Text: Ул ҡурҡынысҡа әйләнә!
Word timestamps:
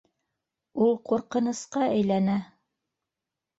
Ул 0.85 0.89
ҡурҡынысҡа 1.09 1.85
әйләнә! 1.91 2.41